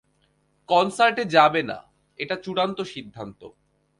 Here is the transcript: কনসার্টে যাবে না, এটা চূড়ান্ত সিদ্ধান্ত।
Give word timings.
কনসার্টে 0.69 1.23
যাবে 1.25 1.61
না, 1.63 1.77
এটা 2.19 2.35
চূড়ান্ত 2.35 2.77
সিদ্ধান্ত। 2.93 3.41